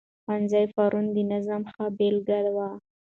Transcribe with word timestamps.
ښوونځي 0.23 0.65
پرون 0.75 1.05
د 1.15 1.17
نظم 1.31 1.61
ښه 1.71 1.85
بېلګه 1.97 2.37
وه. 2.55 2.69